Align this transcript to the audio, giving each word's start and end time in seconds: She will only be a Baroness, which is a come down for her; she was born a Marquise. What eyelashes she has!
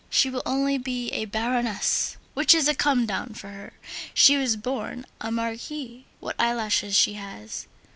She 0.09 0.31
will 0.31 0.41
only 0.47 0.79
be 0.79 1.09
a 1.11 1.25
Baroness, 1.25 2.17
which 2.33 2.55
is 2.55 2.67
a 2.67 2.73
come 2.73 3.05
down 3.05 3.35
for 3.35 3.49
her; 3.49 3.73
she 4.15 4.35
was 4.35 4.55
born 4.55 5.05
a 5.21 5.31
Marquise. 5.31 6.05
What 6.19 6.33
eyelashes 6.39 6.95
she 6.95 7.13
has! 7.13 7.67